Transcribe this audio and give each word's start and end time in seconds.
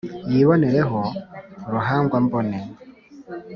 yibonere 0.31 0.81
ho 0.91 1.01
ruhangwa-mbone 1.73 2.59